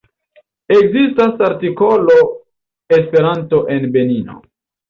Ekzistas 0.77 1.43
artikolo 1.49 2.17
Esperanto 2.99 3.63
en 3.77 3.89
Benino. 3.99 4.41